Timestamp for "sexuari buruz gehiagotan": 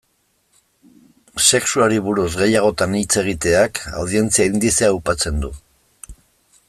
1.47-2.97